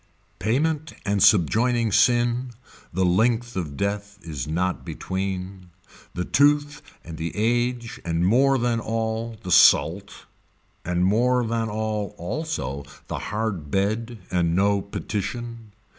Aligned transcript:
Payment 0.39 0.93
and 1.05 1.21
subjoining 1.21 1.91
sin, 1.93 2.53
the 2.91 3.05
length 3.05 3.55
of 3.55 3.77
death 3.77 4.17
is 4.23 4.47
not 4.47 4.83
between, 4.83 5.69
the 6.15 6.25
tooth 6.25 6.81
and 7.03 7.19
the 7.19 7.35
age 7.35 8.01
and 8.03 8.25
more 8.25 8.57
than 8.57 8.79
all, 8.79 9.37
the 9.43 9.51
salt, 9.51 10.25
and 10.83 11.05
more 11.05 11.45
than 11.45 11.69
all 11.69 12.15
also 12.17 12.83
the 13.09 13.19
hard 13.29 13.69
bed 13.69 14.17
and 14.31 14.55
no 14.55 14.81
petition. 14.81 15.71